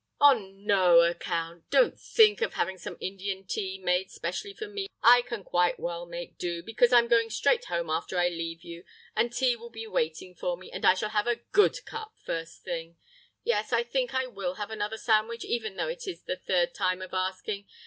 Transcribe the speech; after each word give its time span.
"On 0.19 0.65
no 0.65 1.01
account; 1.01 1.69
don't 1.69 1.99
think 1.99 2.41
of 2.41 2.55
having 2.55 2.79
some 2.79 2.97
Indian 2.99 3.45
tea 3.45 3.77
made 3.77 4.09
specially 4.09 4.51
for 4.51 4.67
me. 4.67 4.87
I 5.03 5.21
can 5.21 5.43
quite 5.43 5.79
well 5.79 6.07
make 6.07 6.31
this 6.31 6.37
do, 6.39 6.63
because 6.63 6.91
I'm 6.91 7.07
going 7.07 7.29
straight 7.29 7.65
home 7.65 7.87
after 7.87 8.17
I 8.17 8.29
leave 8.29 8.63
you, 8.63 8.83
and 9.15 9.31
tea 9.31 9.55
will 9.55 9.69
be 9.69 9.85
waiting 9.85 10.33
for 10.33 10.57
me, 10.57 10.71
and 10.71 10.85
I 10.87 10.95
shall 10.95 11.09
have 11.11 11.27
a 11.27 11.35
good 11.51 11.85
cup 11.85 12.15
first 12.25 12.63
thing.... 12.63 12.97
"Yes, 13.43 13.71
I 13.71 13.83
think 13.83 14.15
I 14.15 14.25
will 14.25 14.55
have 14.55 14.71
another 14.71 14.97
sandwich, 14.97 15.45
even 15.45 15.75
though 15.75 15.89
it 15.89 16.07
is 16.07 16.23
the 16.23 16.35
third 16.35 16.73
time 16.73 17.03
of 17.03 17.13
asking. 17.13 17.67